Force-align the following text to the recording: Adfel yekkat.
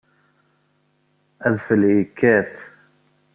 Adfel 1.47 1.81
yekkat. 1.95 2.53